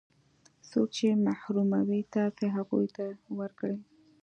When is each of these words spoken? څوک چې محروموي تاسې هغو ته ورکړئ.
څوک 0.69 0.87
چې 0.95 1.07
محروموي 1.25 2.01
تاسې 2.15 2.45
هغو 2.55 2.79
ته 2.95 3.05
ورکړئ. 3.39 3.75